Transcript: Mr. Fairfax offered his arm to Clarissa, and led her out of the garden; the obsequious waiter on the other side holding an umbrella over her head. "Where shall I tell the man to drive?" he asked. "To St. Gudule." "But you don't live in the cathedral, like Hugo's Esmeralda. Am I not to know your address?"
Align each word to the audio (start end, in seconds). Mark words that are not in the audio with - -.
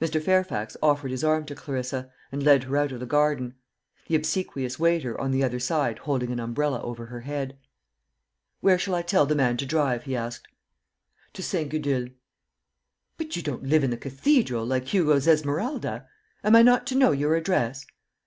Mr. 0.00 0.22
Fairfax 0.22 0.74
offered 0.82 1.10
his 1.10 1.22
arm 1.22 1.44
to 1.44 1.54
Clarissa, 1.54 2.10
and 2.32 2.42
led 2.42 2.64
her 2.64 2.78
out 2.78 2.92
of 2.92 2.98
the 3.00 3.04
garden; 3.04 3.52
the 4.08 4.14
obsequious 4.16 4.78
waiter 4.78 5.20
on 5.20 5.32
the 5.32 5.44
other 5.44 5.58
side 5.60 5.98
holding 5.98 6.32
an 6.32 6.40
umbrella 6.40 6.80
over 6.80 7.04
her 7.04 7.20
head. 7.20 7.58
"Where 8.62 8.78
shall 8.78 8.94
I 8.94 9.02
tell 9.02 9.26
the 9.26 9.34
man 9.34 9.58
to 9.58 9.66
drive?" 9.66 10.04
he 10.04 10.16
asked. 10.16 10.48
"To 11.34 11.42
St. 11.42 11.68
Gudule." 11.70 12.08
"But 13.18 13.36
you 13.36 13.42
don't 13.42 13.64
live 13.64 13.84
in 13.84 13.90
the 13.90 13.98
cathedral, 13.98 14.64
like 14.64 14.94
Hugo's 14.94 15.28
Esmeralda. 15.28 16.08
Am 16.42 16.56
I 16.56 16.62
not 16.62 16.86
to 16.86 16.94
know 16.94 17.12
your 17.12 17.36
address?" 17.36 17.84